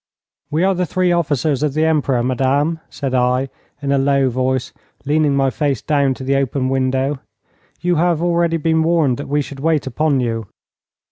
'We 0.49 0.63
are 0.63 0.73
the 0.73 0.87
three 0.87 1.11
officers 1.11 1.61
of 1.61 1.75
the 1.75 1.85
Emperor, 1.85 2.23
madame,' 2.23 2.79
said 2.89 3.13
I, 3.13 3.49
in 3.83 3.91
a 3.91 3.99
low 3.99 4.31
voice, 4.31 4.73
leaning 5.05 5.35
my 5.35 5.51
face 5.51 5.79
down 5.83 6.15
to 6.15 6.23
the 6.23 6.37
open 6.37 6.69
window. 6.69 7.19
'You 7.81 7.97
have 7.97 8.19
already 8.19 8.57
been 8.57 8.81
warned 8.81 9.17
that 9.17 9.29
we 9.29 9.43
should 9.43 9.59
wait 9.59 9.85
upon 9.85 10.19
you.' 10.19 10.47